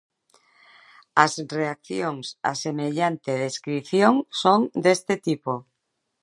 [1.25, 5.53] As reaccións a semellante descrición son deste tipo...